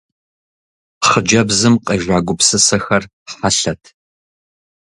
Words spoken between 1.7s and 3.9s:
къежа гупсысэхэр хьэлъэт.